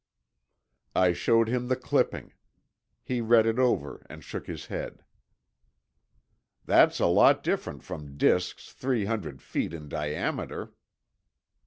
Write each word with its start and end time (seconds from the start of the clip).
I 0.95 1.13
showed 1.13 1.47
him 1.47 1.67
the 1.67 1.75
clipping. 1.75 2.33
He 3.03 3.21
read 3.21 3.45
it 3.45 3.59
over 3.59 4.03
and 4.09 4.23
shook 4.23 4.47
his 4.47 4.65
head. 4.65 5.03
"That's 6.65 6.99
a 6.99 7.05
lot 7.05 7.43
different 7.43 7.83
from 7.83 8.17
disks 8.17 8.73
three 8.73 9.05
hundred 9.05 9.43
feet 9.43 9.75
in 9.75 9.89
diameter." 9.89 10.73